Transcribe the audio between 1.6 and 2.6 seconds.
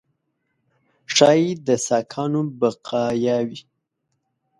د ساکانو